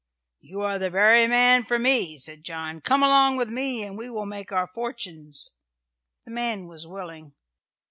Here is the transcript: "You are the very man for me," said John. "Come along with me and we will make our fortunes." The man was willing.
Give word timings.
"You 0.39 0.61
are 0.61 0.79
the 0.79 0.89
very 0.89 1.27
man 1.27 1.63
for 1.63 1.77
me," 1.77 2.17
said 2.17 2.43
John. 2.43 2.81
"Come 2.81 3.03
along 3.03 3.37
with 3.37 3.49
me 3.49 3.83
and 3.83 3.95
we 3.95 4.09
will 4.09 4.25
make 4.25 4.51
our 4.51 4.65
fortunes." 4.65 5.51
The 6.25 6.31
man 6.31 6.67
was 6.67 6.87
willing. 6.87 7.35